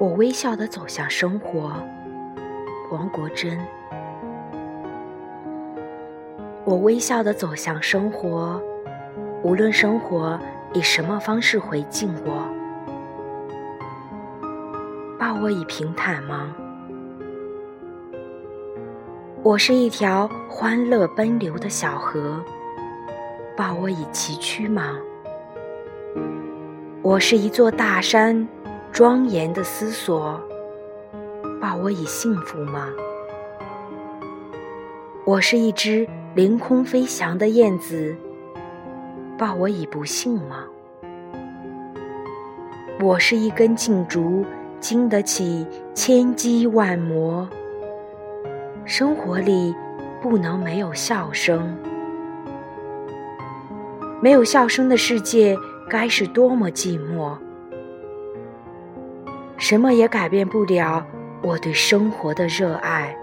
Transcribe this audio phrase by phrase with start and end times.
[0.00, 1.74] 我微笑的走向生活，
[2.90, 3.60] 王国珍。
[6.64, 8.58] 我微笑的走向生活，
[9.42, 10.40] 无论生活
[10.72, 12.42] 以什么方式回敬我，
[15.18, 16.56] 抱我以平坦吗？
[19.42, 22.42] 我是一条欢乐奔流的小河，
[23.54, 24.96] 抱我以崎岖吗？
[27.02, 28.48] 我是一座大山，
[28.92, 30.38] 庄严的思索，
[31.60, 32.88] 报我以幸福吗？
[35.24, 38.14] 我是一只凌空飞翔的燕子，
[39.38, 40.64] 报我以不幸吗？
[43.00, 44.44] 我是一根劲竹，
[44.80, 47.48] 经得起千击万磨。
[48.84, 49.74] 生活里
[50.20, 51.74] 不能没有笑声，
[54.20, 55.56] 没有笑声的世界
[55.88, 57.38] 该是多么寂寞。
[59.60, 61.06] 什么也改变不了
[61.42, 63.14] 我对生活的热爱。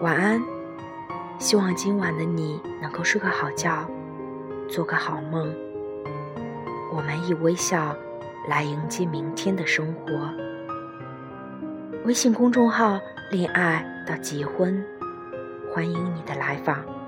[0.00, 0.42] 晚安，
[1.38, 3.88] 希望今晚的你能够睡个好觉，
[4.68, 5.71] 做个好梦。
[6.94, 7.96] 我们以微笑
[8.46, 10.30] 来迎接明天的生活。
[12.04, 13.00] 微信公众号
[13.32, 14.84] “恋爱到结婚”，
[15.72, 17.01] 欢迎你的来访。